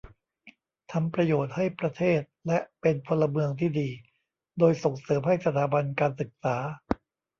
[0.91, 3.89] ทำประโยชน์ให้ประเทศ และเป็นพลเมืองที่ดี
[4.59, 6.55] โดยส่งเสริมให้สถาบันการศึกษา